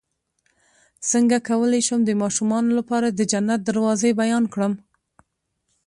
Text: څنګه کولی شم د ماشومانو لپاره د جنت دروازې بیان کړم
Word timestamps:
څنګه 1.11 1.37
کولی 1.49 1.81
شم 1.87 1.99
د 2.05 2.11
ماشومانو 2.21 2.69
لپاره 2.79 3.07
د 3.11 3.19
جنت 3.31 3.59
دروازې 3.69 4.11
بیان 4.21 4.43
کړم 4.53 4.73